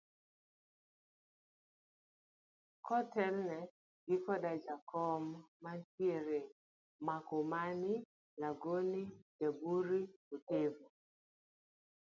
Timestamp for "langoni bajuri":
8.41-10.01